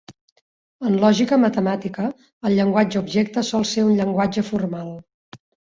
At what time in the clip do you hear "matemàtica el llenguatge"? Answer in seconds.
1.43-3.03